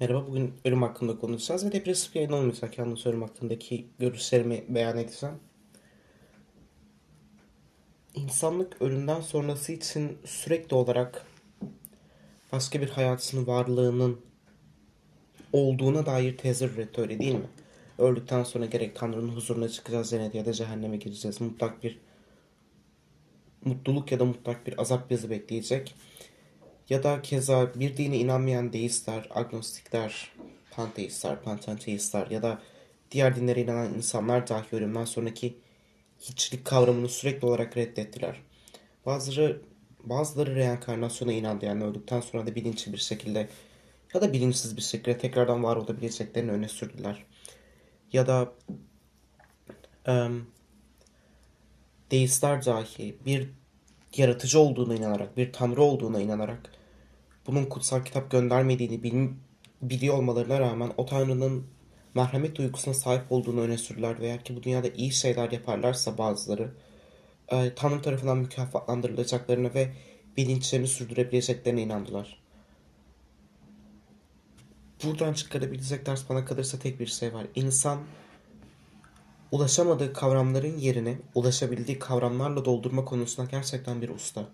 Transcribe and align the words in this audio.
Merhaba, 0.00 0.26
bugün 0.26 0.54
ölüm 0.64 0.82
hakkında 0.82 1.18
konuşacağız 1.18 1.66
ve 1.66 1.72
depresif 1.72 2.16
yayın 2.16 2.32
olmayacak. 2.32 2.78
Yalnız 2.78 3.06
ölüm 3.06 3.22
hakkındaki 3.22 3.86
görüşlerimi 3.98 4.64
beyan 4.68 4.98
edeceğim. 4.98 5.36
İnsanlık 8.14 8.82
ölümden 8.82 9.20
sonrası 9.20 9.72
için 9.72 10.18
sürekli 10.24 10.74
olarak 10.74 11.26
başka 12.52 12.80
bir 12.80 12.88
hayatının 12.88 13.46
varlığının 13.46 14.20
olduğuna 15.52 16.06
dair 16.06 16.36
tezler 16.36 16.68
üretti 16.68 17.00
öyle 17.00 17.18
değil 17.18 17.34
mi? 17.34 17.48
Öldükten 17.98 18.42
sonra 18.42 18.66
gerek 18.66 18.96
Tanrı'nın 18.96 19.28
huzuruna 19.28 19.68
çıkacağız 19.68 20.10
cennet 20.10 20.34
ya 20.34 20.44
da 20.44 20.52
cehenneme 20.52 20.96
gireceğiz. 20.96 21.40
Mutlak 21.40 21.82
bir 21.82 21.98
mutluluk 23.64 24.12
ya 24.12 24.20
da 24.20 24.24
mutlak 24.24 24.66
bir 24.66 24.80
azap 24.80 25.10
bizi 25.10 25.30
bekleyecek. 25.30 25.94
Ya 26.88 27.02
da 27.02 27.22
keza 27.22 27.74
bir 27.74 27.96
dine 27.96 28.16
inanmayan 28.16 28.72
deistler, 28.72 29.28
agnostikler, 29.30 30.32
panteistler, 30.70 31.42
pantenteistler 31.42 32.30
ya 32.30 32.42
da 32.42 32.58
diğer 33.10 33.36
dinlere 33.36 33.62
inanan 33.62 33.94
insanlar 33.94 34.48
dahi 34.48 34.76
ölümden 34.76 35.04
sonraki 35.04 35.58
hiçlik 36.20 36.64
kavramını 36.64 37.08
sürekli 37.08 37.46
olarak 37.46 37.76
reddettiler. 37.76 38.42
Bazıları 39.06 39.62
bazıları 40.04 40.54
reenkarnasyona 40.54 41.32
inandı 41.32 41.64
yani 41.66 41.84
öldükten 41.84 42.20
sonra 42.20 42.46
da 42.46 42.54
bilinçli 42.54 42.92
bir 42.92 42.98
şekilde 42.98 43.48
ya 44.14 44.20
da 44.20 44.32
bilinçsiz 44.32 44.76
bir 44.76 44.82
şekilde 44.82 45.18
tekrardan 45.18 45.64
var 45.64 45.76
olabileceklerini 45.76 46.50
öne 46.50 46.68
sürdüler. 46.68 47.24
Ya 48.12 48.26
da 48.26 48.52
um, 50.08 50.46
deistler 52.10 52.64
dahi 52.64 53.16
bir 53.26 53.48
yaratıcı 54.16 54.58
olduğuna 54.60 54.94
inanarak, 54.94 55.36
bir 55.36 55.52
tanrı 55.52 55.82
olduğuna 55.82 56.20
inanarak 56.20 56.77
bunun 57.48 57.64
kutsal 57.64 58.04
kitap 58.04 58.30
göndermediğini 58.30 59.02
bil, 59.02 59.28
biliyor 59.82 60.14
olmalarına 60.14 60.60
rağmen 60.60 60.92
o 60.96 61.06
tanrının 61.06 61.66
merhamet 62.14 62.56
duygusuna 62.56 62.94
sahip 62.94 63.32
olduğunu 63.32 63.60
öne 63.60 63.78
sürdüler 63.78 64.20
veya 64.20 64.42
ki 64.42 64.56
bu 64.56 64.62
dünyada 64.62 64.88
iyi 64.88 65.12
şeyler 65.12 65.50
yaparlarsa 65.50 66.18
bazıları 66.18 66.74
e, 67.48 67.74
Tanrı 67.74 68.02
tarafından 68.02 68.38
mükafatlandırılacaklarına 68.38 69.74
ve 69.74 69.92
bilinçlerini 70.36 70.88
sürdürebileceklerine 70.88 71.82
inandılar. 71.82 72.40
Buradan 75.04 75.32
çıkarabilecek 75.32 76.06
ders 76.06 76.28
bana 76.28 76.44
kalırsa 76.44 76.78
tek 76.78 77.00
bir 77.00 77.06
şey 77.06 77.34
var. 77.34 77.46
İnsan 77.54 77.98
ulaşamadığı 79.52 80.12
kavramların 80.12 80.78
yerini 80.78 81.18
ulaşabildiği 81.34 81.98
kavramlarla 81.98 82.64
doldurma 82.64 83.04
konusunda 83.04 83.50
gerçekten 83.50 84.02
bir 84.02 84.08
usta. 84.08 84.48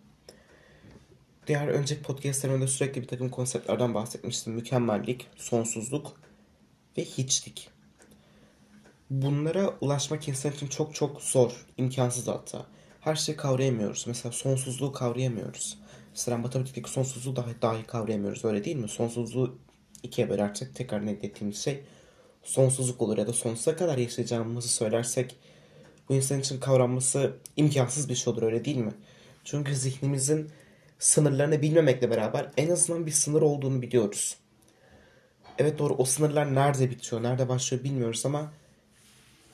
Diğer 1.46 1.68
önceki 1.68 2.02
podcastlerimde 2.02 2.66
sürekli 2.66 3.02
bir 3.02 3.08
takım 3.08 3.28
konseptlerden 3.28 3.94
bahsetmiştim. 3.94 4.52
Mükemmellik, 4.52 5.26
sonsuzluk 5.36 6.12
ve 6.98 7.04
hiçlik. 7.04 7.70
Bunlara 9.10 9.74
ulaşmak 9.80 10.28
insan 10.28 10.52
için 10.52 10.66
çok 10.66 10.94
çok 10.94 11.22
zor, 11.22 11.66
imkansız 11.76 12.28
hatta. 12.28 12.66
Her 13.00 13.14
şeyi 13.14 13.36
kavrayamıyoruz. 13.36 14.04
Mesela 14.06 14.32
sonsuzluğu 14.32 14.92
kavrayamıyoruz. 14.92 15.78
Mesela 16.10 16.38
matematikteki 16.38 16.90
sonsuzluğu 16.90 17.36
dahi, 17.36 17.62
dahi 17.62 17.84
kavrayamıyoruz 17.86 18.44
öyle 18.44 18.64
değil 18.64 18.76
mi? 18.76 18.88
Sonsuzluğu 18.88 19.58
ikiye 20.02 20.30
bölersek 20.30 20.74
tekrar 20.74 21.02
elde 21.02 21.26
ettiğimiz 21.26 21.64
şey 21.64 21.84
sonsuzluk 22.42 23.02
olur 23.02 23.18
ya 23.18 23.26
da 23.26 23.32
sonsuza 23.32 23.76
kadar 23.76 23.98
yaşayacağımızı 23.98 24.68
söylersek 24.68 25.36
bu 26.08 26.14
insan 26.14 26.40
için 26.40 26.60
kavranması 26.60 27.36
imkansız 27.56 28.08
bir 28.08 28.14
şey 28.14 28.32
olur 28.32 28.42
öyle 28.42 28.64
değil 28.64 28.76
mi? 28.76 28.92
Çünkü 29.44 29.76
zihnimizin 29.76 30.50
sınırlarını 31.04 31.62
bilmemekle 31.62 32.10
beraber 32.10 32.50
en 32.56 32.70
azından 32.70 33.06
bir 33.06 33.10
sınır 33.10 33.42
olduğunu 33.42 33.82
biliyoruz. 33.82 34.36
Evet 35.58 35.78
doğru 35.78 35.94
o 35.94 36.04
sınırlar 36.04 36.54
nerede 36.54 36.90
bitiyor, 36.90 37.22
nerede 37.22 37.48
başlıyor 37.48 37.84
bilmiyoruz 37.84 38.26
ama 38.26 38.52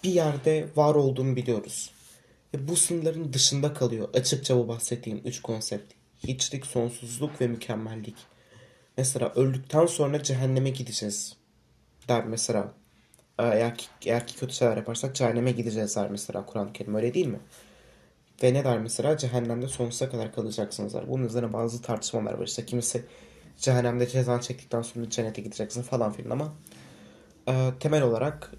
bir 0.05 0.11
yerde 0.11 0.67
var 0.77 0.95
olduğunu 0.95 1.37
biliyoruz. 1.37 1.91
Ve 2.55 2.69
bu 2.69 2.77
sınırların 2.77 3.33
dışında 3.33 3.75
kalıyor 3.75 4.09
açıkça 4.15 4.57
bu 4.57 4.69
bahsettiğim 4.69 5.21
üç 5.25 5.43
konsept. 5.43 5.93
Hiçlik, 6.19 6.67
sonsuzluk 6.67 7.41
ve 7.41 7.47
mükemmellik. 7.47 8.17
Mesela 8.97 9.33
öldükten 9.35 9.87
sonra 9.87 10.23
cehenneme 10.23 10.71
gideceğiz 10.71 11.37
der 12.09 12.25
mesela. 12.25 12.73
Eğer 13.39 13.79
ki, 13.79 13.87
eğer 14.07 14.27
ki 14.27 14.37
kötü 14.37 14.55
şeyler 14.55 14.77
yaparsak 14.77 15.15
cehenneme 15.15 15.53
gideceğiz 15.53 15.97
der 15.97 16.11
mesela 16.11 16.47
Kur'an-ı 16.47 16.73
Kerim 16.73 16.95
öyle 16.95 17.15
değil 17.15 17.27
mi? 17.27 17.41
Ve 18.43 18.55
ne 18.55 18.65
der 18.65 18.79
mesela? 18.79 19.17
Cehennemde 19.17 19.69
sonsuza 19.69 20.11
kadar 20.11 20.33
kalacaksınız 20.33 20.95
der. 20.95 21.09
Bunun 21.09 21.25
üzerine 21.25 21.53
bazı 21.53 21.83
tartışmalar 21.83 22.35
var. 22.35 22.47
İşte 22.47 22.67
kimisi 22.67 23.05
cehennemde 23.57 24.07
cezan 24.07 24.39
çektikten 24.39 24.83
sonra 24.83 25.11
cennete 25.11 25.43
gideceksin 25.43 25.83
falan 25.83 26.13
filan 26.13 26.31
ama 26.31 26.55
e, 27.49 27.71
temel 27.81 28.03
olarak 28.03 28.53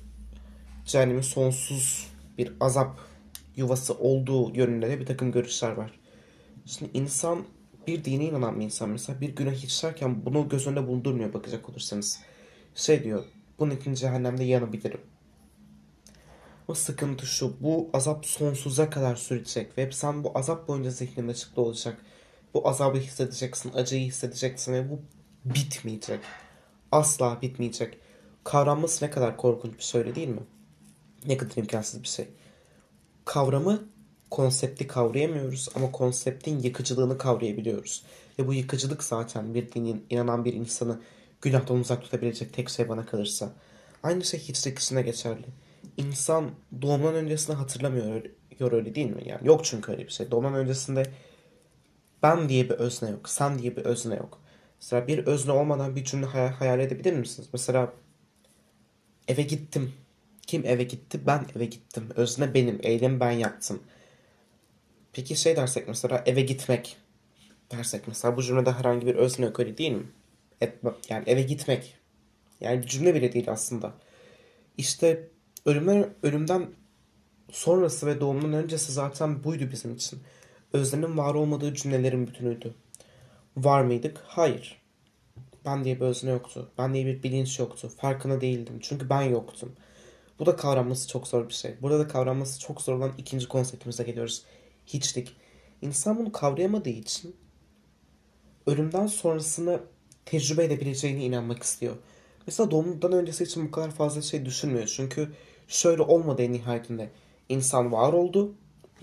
cehennemin 0.86 1.22
sonsuz 1.22 2.08
bir 2.38 2.54
azap 2.60 3.00
yuvası 3.56 3.94
olduğu 3.94 4.56
yönünde 4.56 4.90
de 4.90 5.00
bir 5.00 5.06
takım 5.06 5.32
görüşler 5.32 5.72
var. 5.72 5.92
Şimdi 6.66 6.92
insan 6.94 7.44
bir 7.88 8.06
dine 8.06 8.26
inanan 8.26 8.60
bir 8.60 8.66
insan 8.66 8.90
mesela 8.90 9.22
bir 9.22 9.36
günah 9.36 9.64
işlerken 9.64 10.26
bunu 10.26 10.50
göz 10.50 10.68
önünde 10.68 10.88
bulundurmuyor 10.88 11.34
bakacak 11.34 11.70
olursanız. 11.70 12.20
Şey 12.76 13.04
diyor 13.04 13.24
bunun 13.60 13.76
için 13.76 13.94
cehennemde 13.94 14.44
yanabilirim. 14.44 15.02
O 16.68 16.74
sıkıntı 16.74 17.26
şu. 17.26 17.64
Bu 17.64 17.90
azap 17.94 18.26
sonsuza 18.26 18.90
kadar 18.90 19.16
sürecek 19.16 19.78
ve 19.78 19.92
sen 19.92 20.24
bu 20.24 20.32
azap 20.36 20.68
boyunca 20.68 20.90
zihnin 20.90 21.28
açıkta 21.28 21.62
olacak. 21.62 21.98
Bu 22.54 22.70
azabı 22.70 22.98
hissedeceksin, 22.98 23.74
acıyı 23.74 24.08
hissedeceksin 24.08 24.74
ve 24.74 24.90
bu 24.90 25.00
bitmeyecek. 25.46 26.20
Asla 26.92 27.42
bitmeyecek. 27.42 27.98
Kavranması 28.44 29.06
ne 29.06 29.10
kadar 29.10 29.38
korkunç 29.38 29.78
bir 29.78 29.84
şey 29.84 30.16
değil 30.16 30.28
mi? 30.28 30.42
Ne 31.28 31.38
kadar 31.38 31.56
imkansız 31.56 32.04
bir 32.04 32.08
şey. 32.08 32.28
Kavramı, 33.26 33.84
konsepti 34.32 34.88
kavrayamıyoruz 34.88 35.70
ama 35.76 35.92
konseptin 35.92 36.60
yıkıcılığını 36.60 37.18
kavrayabiliyoruz. 37.18 38.04
Ve 38.40 38.48
bu 38.48 38.54
yıkıcılık 38.54 39.04
zaten 39.04 39.54
bir 39.54 39.72
dinin, 39.72 40.06
inanan 40.10 40.46
bir 40.46 40.54
insanı 40.54 41.02
günahtan 41.42 41.80
uzak 41.80 42.02
tutabilecek 42.02 42.54
tek 42.54 42.70
şey 42.70 42.90
bana 42.90 43.06
kalırsa. 43.06 43.54
Aynı 44.04 44.24
şey 44.24 44.40
hiçlik 44.40 44.80
içinde 44.80 45.02
geçerli 45.02 45.46
insan 45.98 46.52
doğumdan 46.82 47.16
öncesinde 47.16 47.58
hatırlamıyor 47.58 48.24
öyle 48.60 48.96
değil 48.96 49.10
mi? 49.10 49.22
Yani 49.26 49.48
yok 49.48 49.66
çünkü 49.66 49.92
öyle 49.92 50.04
bir 50.06 50.12
şey. 50.12 50.32
Doğumdan 50.32 50.56
öncesinde 50.56 51.04
ben 52.24 52.50
diye 52.50 52.70
bir 52.70 52.74
özne 52.74 53.10
yok. 53.10 53.30
Sen 53.30 53.60
diye 53.60 53.78
bir 53.78 53.82
özne 53.82 54.16
yok. 54.16 54.42
Mesela 54.82 55.08
bir 55.08 55.28
özne 55.28 55.52
olmadan 55.52 55.96
bir 55.96 56.04
cümle 56.04 56.26
hayal, 56.26 56.52
hayal 56.52 56.80
edebilir 56.80 57.14
misiniz? 57.14 57.50
Mesela 57.54 57.94
eve 59.28 59.42
gittim. 59.42 59.94
Kim 60.48 60.66
eve 60.66 60.84
gitti? 60.84 61.20
Ben 61.28 61.46
eve 61.56 61.66
gittim. 61.66 62.10
Özne 62.16 62.54
benim. 62.54 62.80
Eylem 62.84 63.20
ben 63.20 63.32
yaptım. 63.32 63.84
Peki 65.14 65.36
şey 65.36 65.56
dersek 65.56 65.88
mesela 65.88 66.24
eve 66.26 66.42
gitmek 66.42 66.98
dersek 67.72 68.08
mesela 68.08 68.38
bu 68.38 68.44
cümlede 68.44 68.72
herhangi 68.72 69.08
bir 69.08 69.16
özne 69.16 69.46
yok 69.46 69.60
öyle 69.60 69.78
değil 69.78 69.92
mi? 69.92 70.04
Et, 70.62 70.74
yani 71.10 71.24
eve 71.28 71.42
gitmek. 71.42 71.98
Yani 72.60 72.82
bir 72.82 72.88
cümle 72.88 73.16
bile 73.16 73.34
değil 73.34 73.52
aslında. 73.52 73.94
İşte 74.78 75.28
ölümden, 75.66 76.10
ölümden 76.24 76.70
sonrası 77.52 78.08
ve 78.08 78.22
doğumunun 78.22 78.54
öncesi 78.54 78.92
zaten 78.92 79.44
buydu 79.44 79.72
bizim 79.72 79.96
için. 79.96 80.20
Özlemin 80.74 81.18
var 81.18 81.34
olmadığı 81.36 81.74
cümlelerin 81.74 82.28
bütünüydü. 82.28 82.74
Var 83.58 83.82
mıydık? 83.82 84.18
Hayır. 84.26 84.82
Ben 85.66 85.84
diye 85.84 85.96
bir 85.96 86.06
özne 86.06 86.30
yoktu. 86.30 86.72
Ben 86.78 86.94
diye 86.94 87.06
bir 87.06 87.24
bilinç 87.24 87.60
yoktu. 87.60 87.90
Farkına 87.98 88.42
değildim. 88.42 88.80
Çünkü 88.82 89.10
ben 89.10 89.22
yoktum. 89.22 89.72
Bu 90.40 90.46
da 90.46 90.56
kavranması 90.56 91.08
çok 91.08 91.28
zor 91.28 91.50
bir 91.50 91.54
şey. 91.54 91.76
Burada 91.82 92.00
da 92.00 92.08
kavranması 92.08 92.60
çok 92.60 92.82
zor 92.82 92.94
olan 92.94 93.12
ikinci 93.18 93.48
konseptimize 93.48 94.04
geliyoruz. 94.04 94.44
Hiçlik. 94.88 95.36
İnsan 95.82 96.18
bunu 96.18 96.32
kavrayamadığı 96.32 96.90
için 96.90 97.36
ölümden 98.68 99.08
sonrasını 99.08 99.80
tecrübe 100.26 100.64
edebileceğine 100.64 101.24
inanmak 101.24 101.64
istiyor. 101.64 101.96
Mesela 102.48 102.72
doğumdan 102.72 103.12
öncesi 103.12 103.44
için 103.44 103.68
bu 103.68 103.72
kadar 103.72 103.92
fazla 103.92 104.22
şey 104.22 104.46
düşünmüyor. 104.46 104.88
Çünkü 104.96 105.32
şöyle 105.72 106.02
olmadı 106.02 106.42
en 106.42 106.54
nihayetinde. 106.54 107.10
İnsan 107.50 107.92
var 107.92 108.14
oldu. 108.14 108.54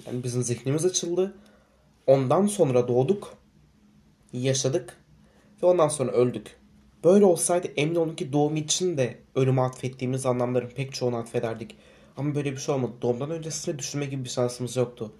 Yani 0.07 0.25
bizim 0.25 0.43
zihnimiz 0.43 0.85
açıldı. 0.85 1.35
Ondan 2.07 2.47
sonra 2.47 2.89
doğduk. 2.89 3.35
Yaşadık. 4.33 4.97
Ve 5.63 5.67
ondan 5.67 5.89
sonra 5.89 6.13
öldük. 6.13 6.57
Böyle 7.05 7.25
olsaydı 7.25 7.69
emin 7.77 7.95
olun 7.95 8.15
ki 8.15 8.33
doğum 8.33 8.57
için 8.57 8.97
de 8.97 9.19
ölüme 9.35 9.61
atfettiğimiz 9.61 10.27
anlamların 10.27 10.69
pek 10.69 10.95
çoğunu 10.95 11.17
atfederdik. 11.17 11.77
Ama 12.17 12.35
böyle 12.35 12.53
bir 12.53 12.57
şey 12.57 12.75
olmadı. 12.75 12.93
Doğumdan 13.03 13.31
öncesinde 13.31 13.79
düşünme 13.79 14.07
gibi 14.07 14.25
bir 14.25 14.29
şansımız 14.29 14.77
yoktu. 14.77 15.13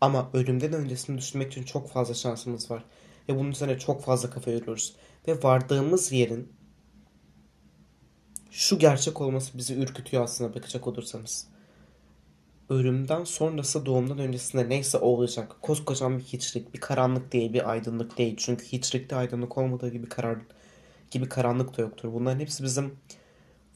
Ama 0.00 0.30
ölümden 0.34 0.72
öncesini 0.72 1.18
düşünmek 1.18 1.52
için 1.52 1.62
çok 1.62 1.90
fazla 1.90 2.14
şansımız 2.14 2.70
var. 2.70 2.84
Ve 3.28 3.36
bunun 3.36 3.50
üzerine 3.50 3.78
çok 3.78 4.02
fazla 4.02 4.30
kafa 4.30 4.50
yoruyoruz. 4.50 4.96
Ve 5.28 5.42
vardığımız 5.42 6.12
yerin 6.12 6.52
şu 8.56 8.78
gerçek 8.78 9.20
olması 9.20 9.58
bizi 9.58 9.74
ürkütüyor 9.74 10.24
aslında 10.24 10.54
bakacak 10.54 10.86
olursanız. 10.86 11.46
Ölümden 12.68 13.24
sonrası 13.24 13.86
doğumdan 13.86 14.18
öncesinde 14.18 14.68
neyse 14.68 14.98
olacak. 14.98 15.56
Koskocaman 15.62 16.18
bir 16.18 16.24
hiçlik, 16.24 16.74
bir 16.74 16.80
karanlık 16.80 17.32
değil, 17.32 17.52
bir 17.52 17.70
aydınlık 17.70 18.18
değil. 18.18 18.34
Çünkü 18.38 18.64
hiçlikte 18.64 19.16
aydınlık 19.16 19.58
olmadığı 19.58 19.88
gibi 19.88 20.08
karar, 20.08 20.38
gibi 21.10 21.28
karanlık 21.28 21.78
da 21.78 21.82
yoktur. 21.82 22.12
Bunların 22.12 22.40
hepsi 22.40 22.64
bizim 22.64 22.98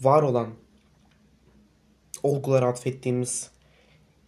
var 0.01 0.23
olan 0.23 0.49
olgulara 2.23 2.67
atfettiğimiz 2.67 3.51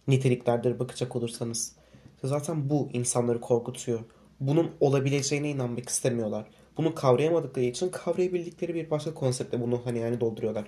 niteliklerdir 0.07 0.79
bakacak 0.79 1.15
olursanız. 1.15 1.75
Zaten 2.23 2.69
bu 2.69 2.89
insanları 2.93 3.41
korkutuyor. 3.41 3.99
Bunun 4.39 4.71
olabileceğine 4.79 5.49
inanmak 5.49 5.89
istemiyorlar. 5.89 6.45
Bunu 6.77 6.95
kavrayamadıkları 6.95 7.65
için 7.65 7.89
kavrayabildikleri 7.89 8.75
bir 8.75 8.89
başka 8.89 9.13
konseptle 9.13 9.61
bunu 9.61 9.81
hani 9.85 9.99
yani 9.99 10.21
dolduruyorlar. 10.21 10.65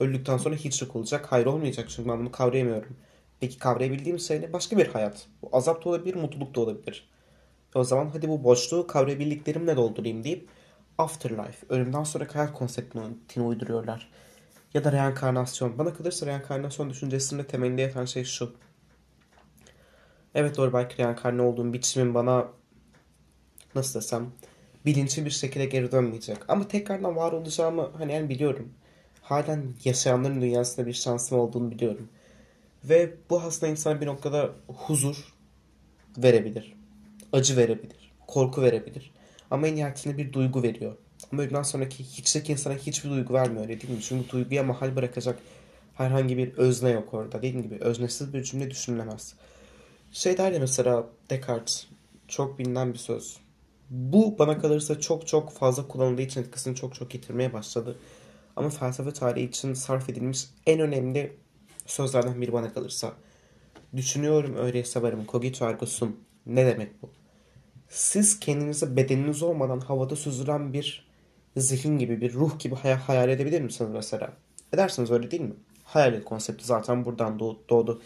Öldükten 0.00 0.36
sonra 0.36 0.54
hiçlik 0.54 0.96
olacak. 0.96 1.26
Hayır 1.32 1.46
olmayacak 1.46 1.88
çünkü 1.88 2.08
ben 2.08 2.20
bunu 2.20 2.32
kavrayamıyorum. 2.32 2.96
Peki 3.40 3.58
kavrayabildiğim 3.58 4.18
şey 4.18 4.40
ne? 4.40 4.52
Başka 4.52 4.76
bir 4.78 4.86
hayat. 4.86 5.26
Bu 5.42 5.48
azap 5.52 5.84
da 5.84 5.88
olabilir, 5.88 6.14
mutluluk 6.14 6.54
da 6.54 6.60
olabilir. 6.60 7.10
O 7.74 7.84
zaman 7.84 8.10
hadi 8.12 8.28
bu 8.28 8.44
boşluğu 8.44 8.86
kavrayabildiklerimle 8.86 9.76
doldurayım 9.76 10.24
deyip 10.24 10.48
afterlife, 10.98 11.66
ölümden 11.68 12.04
sonraki 12.04 12.32
hayat 12.32 12.52
konseptini 12.52 13.44
uyduruyorlar. 13.44 14.10
Ya 14.74 14.84
da 14.84 14.92
reenkarnasyon. 14.92 15.78
Bana 15.78 15.94
kalırsa 15.94 16.26
reenkarnasyon 16.26 16.90
düşüncesinde 16.90 17.46
temelinde 17.46 17.82
yatan 17.82 18.04
şey 18.04 18.24
şu. 18.24 18.54
Evet 20.34 20.56
doğru 20.56 20.72
belki 20.72 20.98
reenkarne 20.98 21.42
olduğum 21.42 21.72
biçimin 21.72 22.14
bana 22.14 22.48
nasıl 23.74 24.00
desem 24.00 24.32
bilinçli 24.86 25.24
bir 25.24 25.30
şekilde 25.30 25.64
geri 25.64 25.92
dönmeyecek. 25.92 26.36
Ama 26.48 26.68
tekrardan 26.68 27.16
var 27.16 27.32
olacağımı 27.32 27.90
hani 27.98 28.12
yani 28.12 28.28
biliyorum. 28.28 28.72
Halen 29.22 29.74
yaşayanların 29.84 30.40
dünyasında 30.40 30.86
bir 30.86 30.92
şansım 30.92 31.38
olduğunu 31.38 31.70
biliyorum. 31.70 32.08
Ve 32.84 33.14
bu 33.30 33.40
aslında 33.40 33.72
insana 33.72 34.00
bir 34.00 34.06
noktada 34.06 34.50
huzur 34.66 35.34
verebilir. 36.18 36.76
Acı 37.32 37.56
verebilir. 37.56 38.12
Korku 38.26 38.62
verebilir. 38.62 39.10
Ama 39.50 39.68
en 39.68 39.76
nihayetinde 39.76 40.16
bir 40.16 40.32
duygu 40.32 40.62
veriyor. 40.62 40.96
Ama 41.32 41.42
öldükten 41.42 41.62
sonraki 41.62 42.04
hiçlik 42.04 42.50
insana 42.50 42.74
hiçbir 42.74 43.10
duygu 43.10 43.34
vermiyor 43.34 43.62
öyle 43.62 43.80
değil 43.80 43.94
mi? 43.94 44.00
Çünkü 44.02 44.30
duyguya 44.30 44.62
mahal 44.62 44.96
bırakacak 44.96 45.38
herhangi 45.94 46.36
bir 46.36 46.52
özne 46.52 46.90
yok 46.90 47.14
orada. 47.14 47.38
Dediğim 47.38 47.62
gibi 47.62 47.74
öznesiz 47.80 48.34
bir 48.34 48.42
cümle 48.42 48.70
düşünülemez. 48.70 49.34
Şey 50.12 50.38
der 50.38 50.52
ya 50.52 50.60
mesela 50.60 51.06
Descartes 51.30 51.86
çok 52.28 52.58
bilinen 52.58 52.92
bir 52.92 52.98
söz. 52.98 53.36
Bu 53.90 54.38
bana 54.38 54.58
kalırsa 54.58 55.00
çok 55.00 55.26
çok 55.26 55.52
fazla 55.52 55.88
kullanıldığı 55.88 56.22
için 56.22 56.40
etkisini 56.40 56.76
çok 56.76 56.94
çok 56.94 57.14
yitirmeye 57.14 57.52
başladı. 57.52 57.98
Ama 58.56 58.68
felsefe 58.68 59.12
tarihi 59.12 59.44
için 59.48 59.74
sarf 59.74 60.10
edilmiş 60.10 60.44
en 60.66 60.80
önemli 60.80 61.36
sözlerden 61.86 62.40
biri 62.40 62.52
bana 62.52 62.72
kalırsa. 62.72 63.12
Düşünüyorum 63.96 64.56
öyleyse 64.56 65.02
varım. 65.02 65.26
Cogito 65.28 65.64
ergo 65.64 65.86
sum. 65.86 66.16
Ne 66.46 66.66
demek 66.66 67.02
bu? 67.02 67.10
Siz 67.88 68.40
kendinizi 68.40 68.96
bedeniniz 68.96 69.42
olmadan 69.42 69.80
havada 69.80 70.16
süzülen 70.16 70.72
bir 70.72 71.08
zihin 71.56 71.98
gibi, 71.98 72.20
bir 72.20 72.32
ruh 72.32 72.58
gibi 72.58 72.74
hay- 72.74 72.94
hayal 72.94 73.28
edebilir 73.28 73.60
misiniz 73.60 73.90
mesela? 73.94 74.32
Edersiniz 74.72 75.10
öyle 75.10 75.30
değil 75.30 75.42
mi? 75.42 75.54
Hayal 75.84 76.22
konsepti 76.22 76.64
zaten 76.66 77.04
buradan 77.04 77.38
doğdu. 77.38 78.02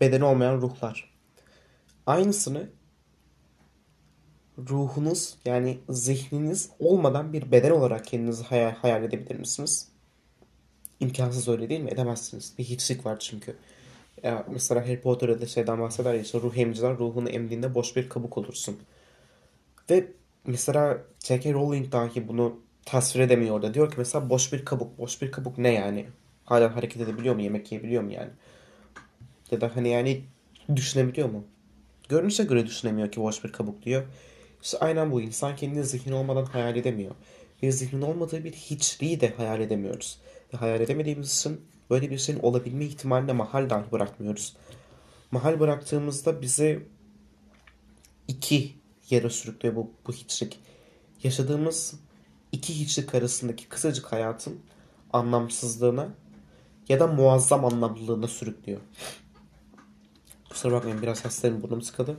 Bedeni 0.00 0.24
olmayan 0.24 0.60
ruhlar. 0.60 1.10
Aynısını 2.06 2.70
ruhunuz 4.68 5.36
yani 5.44 5.78
zihniniz 5.88 6.70
olmadan 6.78 7.32
bir 7.32 7.52
beden 7.52 7.70
olarak 7.70 8.04
kendinizi 8.04 8.44
hayal, 8.44 8.74
hayal 8.74 9.04
edebilir 9.04 9.36
misiniz? 9.36 9.88
İmkansız 11.00 11.48
öyle 11.48 11.68
değil 11.68 11.80
mi? 11.80 11.90
Edemezsiniz. 11.90 12.52
Bir 12.58 12.64
hiçlik 12.64 13.06
var 13.06 13.18
çünkü. 13.18 13.56
Ya 14.22 14.46
mesela 14.50 14.82
Harry 14.82 15.00
Potter'da 15.00 15.46
şeyden 15.46 15.80
bahseder 15.80 16.14
ya 16.14 16.20
işte 16.20 16.40
ruh 16.40 16.56
emiciler 16.56 16.98
ruhunu 16.98 17.28
emdiğinde 17.28 17.74
boş 17.74 17.96
bir 17.96 18.08
kabuk 18.08 18.38
olursun. 18.38 18.78
Ve 19.90 20.06
mesela 20.46 20.98
J.K. 21.24 21.52
Rowling 21.52 21.92
dahi 21.92 22.28
bunu 22.28 22.60
tasvir 22.84 23.20
edemiyor 23.20 23.54
orada. 23.54 23.74
Diyor 23.74 23.90
ki 23.90 23.94
mesela 23.98 24.30
boş 24.30 24.52
bir 24.52 24.64
kabuk. 24.64 24.98
Boş 24.98 25.22
bir 25.22 25.32
kabuk 25.32 25.58
ne 25.58 25.74
yani? 25.74 26.06
Hala 26.44 26.76
hareket 26.76 27.02
edebiliyor 27.02 27.34
mu? 27.34 27.40
Yemek 27.40 27.72
yiyebiliyor 27.72 28.02
mu 28.02 28.12
yani? 28.12 28.30
Ya 29.50 29.60
da 29.60 29.76
hani 29.76 29.88
yani 29.88 30.22
düşünebiliyor 30.76 31.28
mu? 31.28 31.44
Görünüşe 32.08 32.44
göre 32.44 32.66
düşünemiyor 32.66 33.12
ki 33.12 33.20
boş 33.20 33.44
bir 33.44 33.52
kabuk 33.52 33.82
diyor. 33.82 34.04
İşte 34.62 34.78
aynen 34.78 35.12
bu. 35.12 35.20
İnsan 35.20 35.56
kendini 35.56 35.84
zihin 35.84 36.12
olmadan 36.12 36.44
hayal 36.44 36.76
edemiyor. 36.76 37.14
Ve 37.62 37.72
zihnin 37.72 38.02
olmadığı 38.02 38.44
bir 38.44 38.52
hiçliği 38.52 39.20
de 39.20 39.34
hayal 39.36 39.60
edemiyoruz. 39.60 40.18
Ve 40.54 40.58
hayal 40.58 40.80
edemediğimiz 40.80 41.38
için 41.38 41.60
böyle 41.90 42.10
bir 42.10 42.18
şeyin 42.18 42.38
olabilme 42.38 42.84
ihtimaline 42.84 43.32
mahal 43.32 43.70
dahi 43.70 43.92
bırakmıyoruz. 43.92 44.56
Mahal 45.30 45.60
bıraktığımızda 45.60 46.42
bizi 46.42 46.86
iki 48.28 48.74
yere 49.10 49.30
sürüklüyor 49.30 49.76
bu, 49.76 49.90
bu 50.06 50.12
hiçlik. 50.12 50.60
Yaşadığımız 51.22 51.94
iki 52.52 52.80
hiçlik 52.80 53.14
arasındaki 53.14 53.68
kısacık 53.68 54.12
hayatın 54.12 54.60
anlamsızlığına 55.12 56.08
ya 56.88 57.00
da 57.00 57.06
muazzam 57.06 57.64
anlamlılığına 57.64 58.28
sürüklüyor. 58.28 58.80
Kusura 60.50 60.72
bakmayın 60.72 61.02
biraz 61.02 61.24
hastayım 61.24 61.62
burnum 61.62 61.82
sıkadı. 61.82 62.16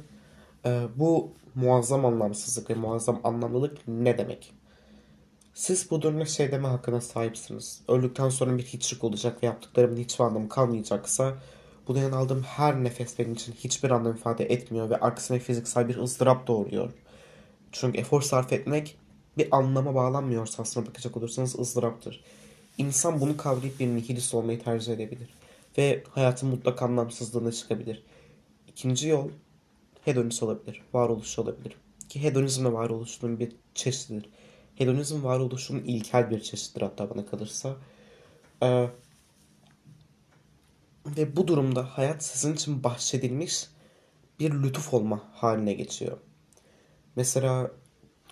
Ee, 0.66 0.88
bu 0.96 1.32
muazzam 1.56 2.06
anlamsızlık 2.06 2.70
ve 2.70 2.74
muazzam 2.74 3.22
anlamlılık 3.24 3.78
ne 3.88 4.18
demek? 4.18 4.54
Siz 5.54 5.92
bu 5.92 6.02
durumda 6.02 6.26
şey 6.26 6.52
deme 6.52 6.68
hakkına 6.68 7.02
sahipsiniz. 7.02 7.82
Öldükten 7.88 8.30
sonra 8.30 8.58
bir 8.58 8.64
hiçlik 8.64 9.04
olacak 9.04 9.44
ve 9.44 9.48
yaptıklarımın 9.48 9.98
hiçbir 9.98 10.24
anlamı 10.24 10.50
kalmayacaksa 10.50 11.38
bundan 11.88 12.12
aldığım 12.12 12.44
her 12.44 12.84
nefes 12.84 13.20
benim 13.20 13.34
için 13.34 13.54
hiçbir 13.54 13.92
anlam 13.92 14.14
ifade 14.14 14.46
etmiyor 14.46 14.90
ve 14.90 14.96
aksine 14.96 15.40
fiziksel 15.40 15.88
bir 15.88 15.98
ızdırap 15.98 16.48
doğuruyor. 16.48 16.92
Çünkü 17.72 17.98
efor 17.98 18.22
sarf 18.22 18.54
etmek 18.54 18.98
bir 19.38 19.48
anlama 19.52 19.96
bağlanmıyorsa 19.96 20.64
aslında 20.64 20.88
bakacak 20.88 21.18
olursanız 21.18 21.60
ızdıraptır. 21.60 22.24
İnsan 22.78 23.22
bunu 23.22 23.38
kavrayıp 23.38 23.80
bir 23.80 23.88
nihilist 23.88 24.34
olmayı 24.34 24.64
tercih 24.64 24.94
edebilir. 24.94 25.30
Ve 25.78 26.04
hayatın 26.10 26.50
mutlak 26.50 26.82
anlamsızlığına 26.82 27.52
çıkabilir. 27.52 28.04
İkinci 28.68 29.08
yol 29.08 29.30
hedonist 30.06 30.44
olabilir, 30.44 30.82
varoluş 30.94 31.40
olabilir. 31.40 31.76
Ki 32.10 32.24
hedonizm 32.24 32.66
ve 32.66 32.74
varoluşun 32.74 33.40
bir 33.40 33.56
çeşididir. 33.76 34.30
Hedonizm 34.76 35.24
varoluşun 35.24 35.78
ilkel 35.78 36.30
bir 36.32 36.42
çeşididir 36.42 36.82
hatta 36.82 37.10
bana 37.10 37.26
kalırsa. 37.26 37.76
Ee, 38.64 38.90
ve 41.06 41.36
bu 41.36 41.48
durumda 41.48 41.84
hayat 41.84 42.24
sizin 42.24 42.54
için 42.54 42.84
bahşedilmiş 42.84 43.68
bir 44.40 44.52
lütuf 44.64 44.94
olma 44.94 45.24
haline 45.34 45.74
geçiyor. 45.74 46.18
Mesela 47.16 47.72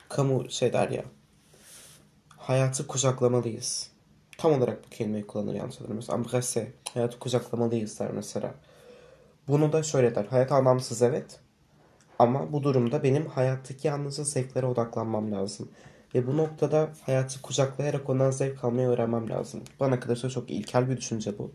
kamu 0.09 0.49
şey 0.49 0.73
der 0.73 0.89
ya, 0.89 1.03
hayatı 2.37 2.87
kucaklamalıyız. 2.87 3.91
Tam 4.37 4.53
olarak 4.53 4.85
bu 4.85 4.89
kelimeyi 4.89 5.27
kullanır 5.27 5.53
yanlış 5.53 5.75
hatırlamıyorsam. 5.75 6.19
Embrasser, 6.19 6.67
hayatı 6.93 7.19
kucaklamalıyız 7.19 7.99
der 7.99 8.11
mesela. 8.11 8.55
Bunu 9.47 9.73
da 9.73 9.83
şöyle 9.83 10.15
der, 10.15 10.25
hayat 10.25 10.51
anlamsız 10.51 11.01
evet. 11.01 11.39
Ama 12.19 12.53
bu 12.53 12.63
durumda 12.63 13.03
benim 13.03 13.25
hayattaki 13.25 13.87
yalnızca 13.87 14.23
zevklere 14.23 14.65
odaklanmam 14.65 15.31
lazım. 15.31 15.69
Ve 16.15 16.27
bu 16.27 16.37
noktada 16.37 16.89
hayatı 17.01 17.41
kucaklayarak 17.41 18.09
ondan 18.09 18.31
zevk 18.31 18.63
almayı 18.63 18.87
öğrenmem 18.87 19.29
lazım. 19.29 19.61
Bana 19.79 19.99
kalırsa 19.99 20.29
çok 20.29 20.51
ilkel 20.51 20.89
bir 20.89 20.97
düşünce 20.97 21.37
bu. 21.37 21.51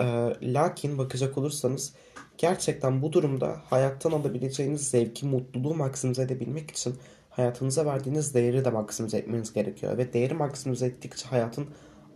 Ee, 0.00 0.32
lakin 0.42 0.98
bakacak 0.98 1.38
olursanız 1.38 1.94
gerçekten 2.38 3.02
bu 3.02 3.12
durumda 3.12 3.56
hayattan 3.70 4.12
alabileceğiniz 4.12 4.88
zevki, 4.88 5.26
mutluluğu 5.26 5.74
maksimize 5.74 6.22
edebilmek 6.22 6.70
için 6.70 6.94
hayatınıza 7.30 7.86
verdiğiniz 7.86 8.34
değeri 8.34 8.64
de 8.64 8.70
maksimize 8.70 9.18
etmeniz 9.18 9.52
gerekiyor. 9.52 9.98
Ve 9.98 10.12
değeri 10.12 10.34
maksimize 10.34 10.86
ettikçe 10.86 11.28
hayatın 11.28 11.66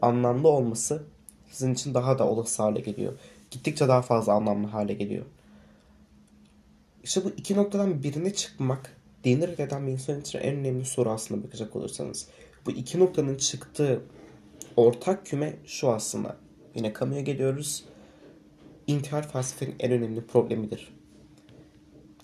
anlamlı 0.02 0.48
olması 0.48 1.02
sizin 1.50 1.74
için 1.74 1.94
daha 1.94 2.18
da 2.18 2.28
olası 2.28 2.62
hale 2.62 2.80
geliyor. 2.80 3.12
Gittikçe 3.50 3.88
daha 3.88 4.02
fazla 4.02 4.32
anlamlı 4.32 4.68
hale 4.68 4.94
geliyor. 4.94 5.24
İşte 7.04 7.24
bu 7.24 7.30
iki 7.36 7.56
noktadan 7.56 8.02
birine 8.02 8.34
çıkmak 8.34 8.96
dini 9.24 9.48
reddeden 9.48 9.86
bir 9.86 9.92
insan 9.92 10.20
için 10.20 10.38
en 10.38 10.56
önemli 10.56 10.84
soru 10.84 11.10
aslında 11.10 11.46
bakacak 11.46 11.76
olursanız. 11.76 12.28
Bu 12.66 12.70
iki 12.70 12.98
noktanın 12.98 13.36
çıktığı 13.36 14.00
ortak 14.76 15.26
küme 15.26 15.56
şu 15.66 15.90
aslında. 15.90 16.36
Yine 16.74 16.92
kamuya 16.92 17.20
geliyoruz. 17.20 17.84
İntihar 18.86 19.28
felsefenin 19.28 19.74
en 19.78 19.92
önemli 19.92 20.26
problemidir. 20.26 20.94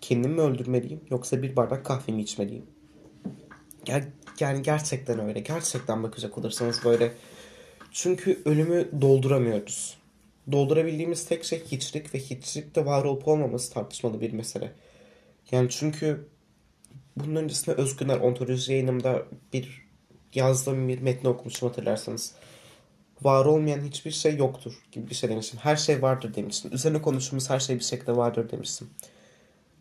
Kendimi 0.00 0.34
mi 0.34 0.40
öldürmeliyim 0.40 1.00
yoksa 1.10 1.42
bir 1.42 1.56
bardak 1.56 1.84
kahve 1.84 2.12
mi 2.12 2.22
içmeliyim? 2.22 2.66
Yani 4.40 4.62
gerçekten 4.62 5.18
öyle. 5.18 5.40
Gerçekten 5.40 6.02
bakacak 6.02 6.38
olursanız 6.38 6.84
böyle. 6.84 7.12
Çünkü 7.92 8.42
ölümü 8.44 8.88
dolduramıyoruz. 9.00 9.97
Doldurabildiğimiz 10.52 11.26
tek 11.26 11.44
şey 11.44 11.64
hiçlik 11.64 12.14
ve 12.14 12.18
hiçlikte 12.18 12.86
var 12.86 13.04
olup 13.04 13.28
olmaması 13.28 13.72
tartışmalı 13.72 14.20
bir 14.20 14.32
mesele. 14.32 14.72
Yani 15.50 15.68
çünkü 15.70 16.28
bunun 17.16 17.36
öncesinde 17.36 17.76
Özgünler 17.76 18.16
ontoloji 18.16 18.72
yayınımda 18.72 19.22
bir 19.52 19.88
yazdığım 20.34 20.88
bir 20.88 21.00
metni 21.00 21.28
okumuşum 21.28 21.68
hatırlarsanız. 21.68 22.34
Var 23.22 23.44
olmayan 23.44 23.80
hiçbir 23.80 24.10
şey 24.10 24.36
yoktur 24.36 24.84
gibi 24.92 25.10
bir 25.10 25.14
şey 25.14 25.30
demiştim. 25.30 25.60
Her 25.62 25.76
şey 25.76 26.02
vardır 26.02 26.34
demiştim. 26.34 26.74
Üzerine 26.74 27.02
konuştuğumuz 27.02 27.50
her 27.50 27.60
şey 27.60 27.76
bir 27.76 27.84
şekilde 27.84 28.16
vardır 28.16 28.50
demiştim. 28.50 28.90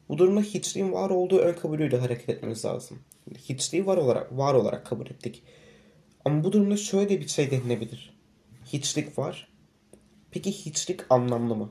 Bu 0.09 0.17
durumda 0.17 0.41
hiçliğin 0.41 0.91
var 0.91 1.09
olduğu 1.09 1.39
ön 1.39 1.53
kabulüyle 1.53 1.97
hareket 1.97 2.29
etmemiz 2.29 2.65
lazım. 2.65 2.99
Hiçliği 3.49 3.85
var 3.85 3.97
olarak 3.97 4.37
var 4.37 4.53
olarak 4.53 4.85
kabul 4.85 5.05
ettik. 5.05 5.43
Ama 6.25 6.43
bu 6.43 6.51
durumda 6.51 6.77
şöyle 6.77 7.19
bir 7.19 7.27
şey 7.27 7.51
denilebilir. 7.51 8.17
Hiçlik 8.65 9.17
var. 9.17 9.47
Peki 10.37 10.51
hiçlik 10.51 11.01
anlamlı 11.09 11.55
mı? 11.55 11.69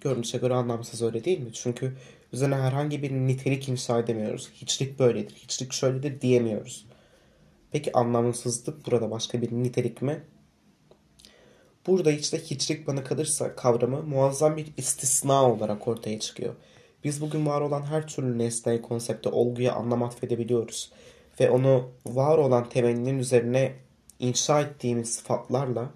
Görünüşe 0.00 0.38
göre 0.38 0.54
anlamsız 0.54 1.02
öyle 1.02 1.24
değil 1.24 1.40
mi? 1.40 1.52
Çünkü 1.52 1.96
üzerine 2.32 2.54
herhangi 2.54 3.02
bir 3.02 3.12
nitelik 3.12 3.68
inşa 3.68 3.98
edemiyoruz. 3.98 4.50
Hiçlik 4.54 4.98
böyledir, 4.98 5.34
hiçlik 5.34 5.72
şöyledir 5.72 6.20
diyemiyoruz. 6.20 6.86
Peki 7.72 7.92
anlamsızlık 7.92 8.86
burada 8.86 9.10
başka 9.10 9.42
bir 9.42 9.52
nitelik 9.52 10.02
mi? 10.02 10.22
Burada 11.86 12.10
işte 12.10 12.38
hiçlik 12.38 12.86
bana 12.86 13.04
kalırsa 13.04 13.56
kavramı 13.56 14.02
muazzam 14.02 14.56
bir 14.56 14.66
istisna 14.76 15.50
olarak 15.52 15.88
ortaya 15.88 16.20
çıkıyor. 16.20 16.54
Biz 17.04 17.20
bugün 17.20 17.46
var 17.46 17.60
olan 17.60 17.82
her 17.82 18.08
türlü 18.08 18.38
nesneye, 18.38 18.82
konsepte, 18.82 19.28
olguya 19.28 19.74
anlam 19.74 20.02
atfedebiliyoruz. 20.02 20.92
Ve 21.40 21.50
onu 21.50 21.90
var 22.06 22.38
olan 22.38 22.68
temelinin 22.68 23.18
üzerine 23.18 23.72
inşa 24.18 24.60
ettiğimiz 24.60 25.14
sıfatlarla 25.14 25.90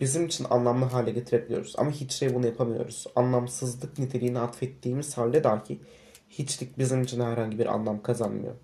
bizim 0.00 0.26
için 0.26 0.46
anlamlı 0.50 0.84
hale 0.84 1.10
getirebiliyoruz. 1.10 1.74
Ama 1.78 1.90
hiç 1.90 2.12
şey 2.12 2.34
bunu 2.34 2.46
yapamıyoruz. 2.46 3.06
Anlamsızlık 3.16 3.98
niteliğini 3.98 4.38
atfettiğimiz 4.38 5.18
halde 5.18 5.44
dahi 5.44 5.80
hiçlik 6.30 6.78
bizim 6.78 7.02
için 7.02 7.20
herhangi 7.20 7.58
bir 7.58 7.66
anlam 7.66 8.02
kazanmıyor. 8.02 8.54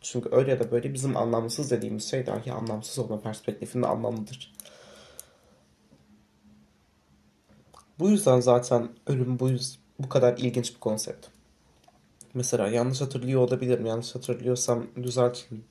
Çünkü 0.00 0.28
öyle 0.32 0.50
ya 0.50 0.60
da 0.60 0.70
böyle 0.70 0.94
bizim 0.94 1.16
anlamsız 1.16 1.70
dediğimiz 1.70 2.10
şey 2.10 2.26
dahi 2.26 2.52
anlamsız 2.52 2.98
olma 2.98 3.20
perspektifinde 3.20 3.86
anlamlıdır. 3.86 4.52
Bu 7.98 8.10
yüzden 8.10 8.40
zaten 8.40 8.88
ölüm 9.06 9.38
bu, 9.38 9.50
bu 9.98 10.08
kadar 10.08 10.38
ilginç 10.38 10.74
bir 10.74 10.80
konsept. 10.80 11.26
Mesela 12.34 12.68
yanlış 12.68 13.00
hatırlıyor 13.00 13.40
olabilirim. 13.40 13.86
Yanlış 13.86 14.14
hatırlıyorsam 14.14 14.86
düzeltin. 15.02 15.64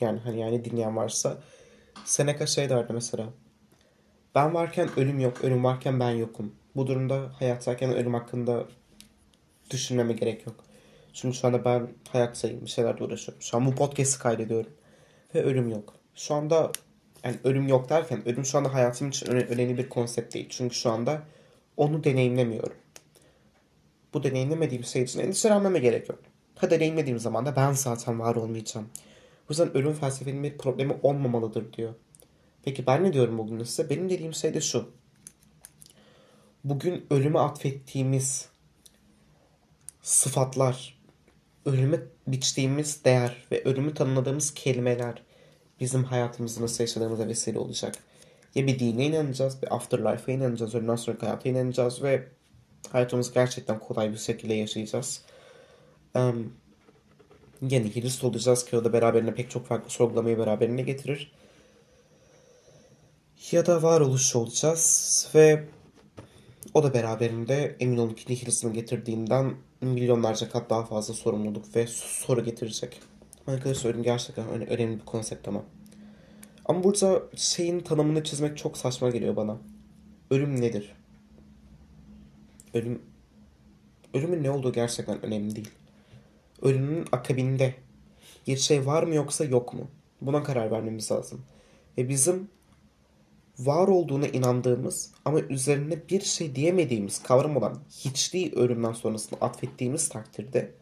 Yani 0.00 0.18
hani 0.18 0.40
yani 0.40 0.64
dinleyen 0.64 0.96
varsa. 0.96 1.38
Seneca 2.04 2.46
şey 2.46 2.68
derdi 2.70 2.92
mesela. 2.92 3.26
Ben 4.36 4.54
varken 4.54 4.88
ölüm 4.96 5.20
yok, 5.20 5.44
ölüm 5.44 5.64
varken 5.64 6.00
ben 6.00 6.10
yokum. 6.10 6.54
Bu 6.76 6.86
durumda 6.86 7.32
hayattayken 7.38 7.94
ölüm 7.94 8.14
hakkında 8.14 8.64
düşünmeme 9.70 10.12
gerek 10.12 10.46
yok. 10.46 10.56
Çünkü 11.12 11.36
şu 11.36 11.46
anda 11.46 11.64
ben 11.64 11.88
hayattayım, 12.08 12.60
bir 12.60 12.70
şeylerle 12.70 13.04
uğraşıyorum. 13.04 13.42
Şu 13.42 13.56
an 13.56 13.66
bu 13.66 13.74
podcast'i 13.74 14.18
kaydediyorum. 14.18 14.70
Ve 15.34 15.42
ölüm 15.42 15.68
yok. 15.68 15.94
Şu 16.14 16.34
anda 16.34 16.72
yani 17.24 17.36
ölüm 17.44 17.68
yok 17.68 17.88
derken 17.88 18.28
ölüm 18.28 18.44
şu 18.44 18.58
anda 18.58 18.74
hayatım 18.74 19.08
için 19.08 19.26
önemli 19.26 19.78
bir 19.78 19.88
konsept 19.88 20.34
değil. 20.34 20.46
Çünkü 20.50 20.74
şu 20.74 20.90
anda 20.90 21.22
onu 21.76 22.04
deneyimlemiyorum. 22.04 22.76
Bu 24.14 24.22
deneyimlemediğim 24.22 24.84
şey 24.84 25.02
için 25.02 25.20
endişelenmeme 25.20 25.78
gerek 25.78 26.08
yok. 26.08 26.18
Ha 26.56 26.70
deneyimlediğim 26.70 27.18
zaman 27.18 27.46
da 27.46 27.56
ben 27.56 27.72
zaten 27.72 28.20
var 28.20 28.36
olmayacağım. 28.36 28.86
Bu 29.48 29.52
yüzden 29.52 29.76
ölüm 29.76 29.92
felsefenin 29.92 30.42
bir 30.42 30.58
problemi 30.58 30.96
olmamalıdır 31.02 31.72
diyor. 31.72 31.94
Peki 32.66 32.86
ben 32.86 33.04
ne 33.04 33.12
diyorum 33.12 33.38
bugün 33.38 33.64
size? 33.64 33.90
Benim 33.90 34.10
dediğim 34.10 34.34
şey 34.34 34.54
de 34.54 34.60
şu. 34.60 34.90
Bugün 36.64 37.06
ölüme 37.10 37.38
atfettiğimiz 37.38 38.48
sıfatlar, 40.02 40.98
ölüme 41.66 42.00
biçtiğimiz 42.26 43.04
değer 43.04 43.46
ve 43.52 43.64
ölümü 43.64 43.94
tanımladığımız 43.94 44.54
kelimeler 44.54 45.22
bizim 45.80 46.04
hayatımızı 46.04 46.62
nasıl 46.62 46.84
yaşadığımıza 46.84 47.28
vesile 47.28 47.58
olacak. 47.58 47.94
Ya 48.54 48.66
bir 48.66 48.78
dine 48.78 49.06
inanacağız, 49.06 49.62
bir 49.62 49.74
afterlife'a 49.74 50.34
inanacağız, 50.34 50.74
ölümden 50.74 50.96
sonraki 50.96 51.26
hayata 51.26 51.48
inanacağız 51.48 52.02
ve 52.02 52.28
hayatımızı 52.92 53.34
gerçekten 53.34 53.78
kolay 53.78 54.12
bir 54.12 54.18
şekilde 54.18 54.54
yaşayacağız. 54.54 55.22
Um, 56.14 56.52
yine 57.62 57.84
Hilist 57.84 58.24
olacağız 58.24 58.64
ki 58.64 58.76
o 58.76 58.84
da 58.84 58.92
beraberine 58.92 59.34
pek 59.34 59.50
çok 59.50 59.66
farklı 59.66 59.90
sorgulamayı 59.90 60.38
beraberine 60.38 60.82
getirir 60.82 61.32
ya 63.50 63.66
da 63.66 63.82
varoluş 63.82 64.36
olacağız 64.36 65.28
ve 65.34 65.64
o 66.74 66.82
da 66.82 66.94
beraberinde 66.94 67.76
emin 67.80 67.96
olun 67.96 68.14
ki 68.14 68.32
nihilismin 68.32 68.72
getirdiğinden 68.72 69.54
milyonlarca 69.80 70.50
kat 70.50 70.70
daha 70.70 70.84
fazla 70.84 71.14
sorumluluk 71.14 71.76
ve 71.76 71.86
soru 71.86 72.44
getirecek. 72.44 73.00
Arkadaşlar 73.46 73.74
söyleyeyim 73.74 74.04
gerçekten 74.04 74.48
önemli 74.48 75.00
bir 75.00 75.04
konsept 75.04 75.48
ama. 75.48 75.64
Ama 76.64 76.84
burada 76.84 77.22
şeyin 77.36 77.80
tanımını 77.80 78.24
çizmek 78.24 78.58
çok 78.58 78.78
saçma 78.78 79.10
geliyor 79.10 79.36
bana. 79.36 79.58
Ölüm 80.30 80.60
nedir? 80.60 80.94
Ölüm 82.74 83.02
ölümün 84.14 84.42
ne 84.42 84.50
olduğu 84.50 84.72
gerçekten 84.72 85.24
önemli 85.24 85.56
değil. 85.56 85.70
Ölümün 86.62 87.04
akabinde 87.12 87.74
bir 88.46 88.56
şey 88.56 88.86
var 88.86 89.02
mı 89.02 89.14
yoksa 89.14 89.44
yok 89.44 89.74
mu? 89.74 89.88
Buna 90.20 90.42
karar 90.42 90.70
vermemiz 90.70 91.10
lazım. 91.10 91.42
Ve 91.98 92.08
bizim 92.08 92.48
var 93.58 93.88
olduğuna 93.88 94.26
inandığımız 94.26 95.10
ama 95.24 95.40
üzerine 95.40 96.08
bir 96.08 96.20
şey 96.20 96.54
diyemediğimiz 96.54 97.22
kavram 97.22 97.56
olan 97.56 97.78
hiçliği 97.90 98.52
ölümden 98.52 98.92
sonrasında 98.92 99.40
atfettiğimiz 99.40 100.08
takdirde 100.08 100.72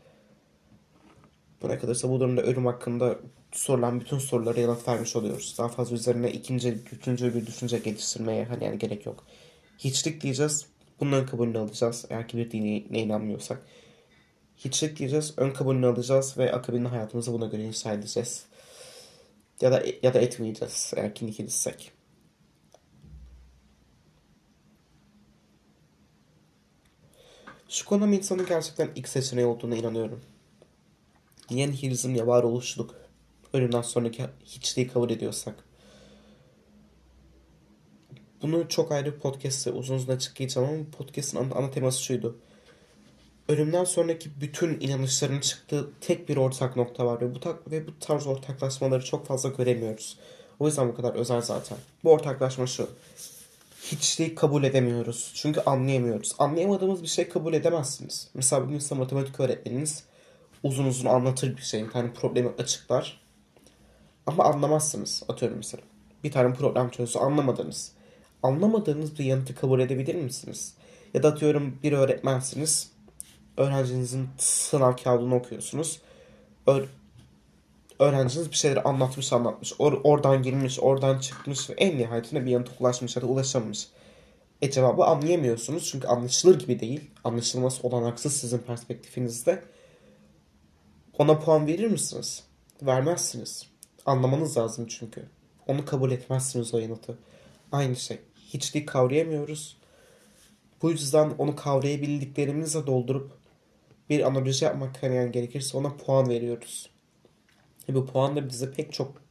buna 1.63 1.79
kadarsa 1.79 2.11
bu 2.11 2.21
durumda 2.21 2.43
ölüm 2.43 2.67
hakkında 2.67 3.19
sorulan 3.53 4.01
bütün 4.01 4.19
sorulara 4.19 4.61
yanıt 4.61 4.89
vermiş 4.89 5.17
oluyoruz. 5.17 5.55
Daha 5.59 5.69
fazla 5.69 5.97
üzerine 5.97 6.33
ikinci, 6.33 6.69
üçüncü 6.93 7.35
bir 7.35 7.47
düşünce 7.47 7.79
geliştirmeye 7.79 8.45
hani 8.45 8.65
yani 8.65 8.79
gerek 8.79 9.07
yok. 9.07 9.25
Hiçlik 9.79 10.21
diyeceğiz. 10.21 10.67
Bunların 11.01 11.27
kabulünü 11.27 11.59
alacağız. 11.59 12.05
Eğer 12.11 12.29
ki 12.29 12.39
bir 12.39 12.51
dine 12.51 13.01
inanmıyorsak. 13.03 13.67
Hiçlik 14.57 14.99
diyeceğiz. 14.99 15.35
Ön 15.37 15.51
kabulünü 15.51 15.87
alacağız 15.87 16.39
ve 16.39 16.53
akabinde 16.53 16.89
hayatımızı 16.89 17.33
buna 17.33 17.47
göre 17.47 17.63
inşa 17.63 17.93
edeceğiz. 17.93 18.45
Ya 19.61 19.73
da 19.73 19.83
ya 20.03 20.15
da 20.15 20.21
etmeyeceğiz 20.21 20.93
eğer 20.97 21.15
ki 21.15 21.27
nihilizsek. 21.27 21.94
Şu 27.75 27.85
konum 27.85 28.13
insanın 28.13 28.47
gerçekten 28.47 28.91
ilk 28.95 29.09
seçeneği 29.09 29.47
olduğuna 29.47 29.77
inanıyorum. 29.77 30.21
Niye 31.51 31.71
nihilizm 31.71 32.15
ya 32.15 32.27
varoluşluk 32.27 32.95
ölümden 33.53 33.83
sonraki 33.83 34.25
hiçliği 34.45 34.89
kabul 34.89 35.11
ediyorsak. 35.11 35.55
Bunu 38.43 38.69
çok 38.69 38.93
ayrı 38.93 39.15
bir 39.15 39.21
podcast'te 39.21 39.71
uzun 39.71 39.95
uzun 39.95 40.13
açıklayacağım 40.13 40.69
ama 40.69 40.85
podcast'ın 40.99 41.39
ana, 41.39 41.55
ana 41.55 41.71
teması 41.71 42.03
şuydu. 42.03 42.39
Ölümden 43.49 43.85
sonraki 43.85 44.41
bütün 44.41 44.81
inanışların 44.81 45.41
çıktığı 45.41 45.91
tek 46.01 46.29
bir 46.29 46.37
ortak 46.37 46.77
nokta 46.77 47.07
var 47.07 47.21
ve 47.21 47.35
bu, 47.35 47.41
tak, 47.41 47.71
ve 47.71 47.87
bu 47.87 47.99
tarz 47.99 48.27
ortaklaşmaları 48.27 49.05
çok 49.05 49.27
fazla 49.27 49.49
göremiyoruz. 49.49 50.19
O 50.61 50.67
yüzden 50.67 50.89
bu 50.89 50.95
kadar 50.95 51.15
özel 51.15 51.41
zaten. 51.41 51.79
Bu 52.05 52.13
ortaklaşma 52.13 52.67
şu 52.67 52.89
hiçliği 53.93 54.35
kabul 54.35 54.65
edemiyoruz. 54.65 55.33
Çünkü 55.35 55.61
anlayamıyoruz. 55.61 56.35
Anlayamadığımız 56.39 57.03
bir 57.03 57.09
şey 57.09 57.29
kabul 57.29 57.55
edemezsiniz. 57.55 58.29
Mesela 58.35 58.67
bugün 58.67 58.79
size 58.79 58.95
matematik 58.95 59.41
öğretmeniniz 59.41 60.05
uzun 60.63 60.85
uzun 60.85 61.09
anlatır 61.09 61.57
bir 61.57 61.63
şey. 61.63 61.85
Bir 61.85 61.91
tane 61.91 62.13
problemi 62.13 62.51
açıklar. 62.59 63.21
Ama 64.27 64.45
anlamazsınız. 64.45 65.23
Atıyorum 65.29 65.57
mesela. 65.57 65.83
Bir 66.25 66.33
tane 66.33 66.55
problem 66.55 66.91
çözüsü 66.91 67.19
anlamadınız. 67.19 67.93
Anlamadığınız 68.43 69.19
bir 69.19 69.25
yanıtı 69.25 69.55
kabul 69.55 69.81
edebilir 69.81 70.15
misiniz? 70.15 70.75
Ya 71.15 71.23
da 71.23 71.29
atıyorum 71.29 71.79
bir 71.83 71.93
öğretmensiniz. 71.93 72.91
Öğrencinizin 73.57 74.29
sınav 74.39 74.97
kağıdını 74.97 75.35
okuyorsunuz. 75.35 76.01
Öğ 76.67 76.85
öğrenciniz 77.99 78.51
bir 78.51 78.57
şeyleri 78.57 78.83
anlatmış 78.83 79.33
anlatmış. 79.33 79.73
Or 79.79 80.01
oradan 80.05 80.43
girmiş, 80.43 80.81
oradan 80.81 81.19
çıkmış 81.19 81.71
ve 81.71 81.75
en 81.75 81.99
nihayetinde 81.99 82.47
bir 82.47 82.51
yanıta 82.51 82.73
ulaşmış 82.81 83.17
ya 83.17 83.23
da 83.23 83.27
ulaşamamış. 83.27 83.89
E 84.63 84.71
cevabı 84.71 85.05
anlayamıyorsunuz 85.05 85.91
çünkü 85.91 86.07
anlaşılır 86.07 86.59
gibi 86.59 86.81
değil. 86.81 87.11
Anlaşılması 87.25 87.87
olanaksız 87.87 88.37
sizin 88.37 88.59
perspektifinizde. 88.59 89.63
Ona 91.19 91.39
puan 91.39 91.67
verir 91.67 91.87
misiniz? 91.87 92.43
Vermezsiniz. 92.83 93.67
Anlamanız 94.07 94.57
lazım 94.57 94.87
çünkü. 94.87 95.29
Onu 95.67 95.85
kabul 95.85 96.11
etmezsiniz 96.11 96.75
o 96.75 96.79
yanıtı. 96.79 97.19
Aynı 97.73 97.97
şey. 97.97 98.19
Hiçliği 98.55 98.87
kavrayamıyoruz. 98.87 99.77
Bu 100.83 100.91
yüzden 100.91 101.31
onu 101.39 101.57
kavrayabildiklerimizle 101.57 102.87
doldurup 102.87 103.33
bir 104.11 104.27
analoji 104.27 104.65
yapmak 104.65 105.03
yani 105.03 105.33
gerekirse 105.33 105.77
ona 105.77 105.97
puan 105.97 106.29
veriyoruz. 106.29 106.94
Ve 107.89 107.95
bu 107.95 108.07
puan 108.07 108.37
da 108.37 108.49
bize 108.49 108.73
pek 108.73 108.93
çok 108.93 109.23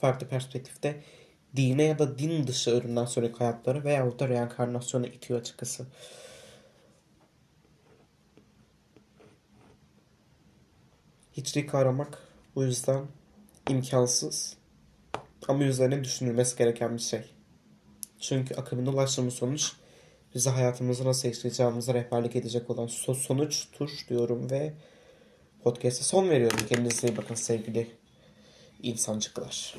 farklı 0.00 0.28
perspektifte 0.28 1.02
dine 1.56 1.82
ya 1.82 1.98
da 1.98 2.18
din 2.18 2.46
dışı 2.46 2.70
ölümden 2.70 3.04
sonraki 3.04 3.38
hayatları 3.38 3.84
veya 3.84 4.18
da 4.18 4.28
reenkarnasyona 4.28 5.06
itiyor 5.06 5.40
açıkçası. 5.40 5.86
Hiçliği 11.32 11.66
kavramak 11.66 12.18
bu 12.54 12.64
yüzden 12.64 13.06
imkansız 13.70 14.56
ama 15.48 15.64
üzerine 15.64 16.04
düşünülmesi 16.04 16.56
gereken 16.56 16.96
bir 16.96 17.02
şey. 17.02 17.30
Çünkü 18.20 18.54
akabinde 18.54 18.90
ulaştığımız 18.90 19.34
sonuç 19.34 19.72
bize 20.34 20.50
hayatımızı 20.50 21.04
nasıl 21.04 21.28
yaşayacağımıza 21.28 21.94
rehberlik 21.94 22.36
edecek 22.36 22.70
olan 22.70 22.86
sonuçtur 22.86 23.90
diyorum 24.08 24.50
ve 24.50 24.74
podcast'e 25.64 26.04
son 26.04 26.30
veriyorum. 26.30 26.58
Kendinize 26.68 27.08
iyi 27.08 27.16
bakın 27.16 27.34
sevgili 27.34 27.86
insancıklar. 28.82 29.74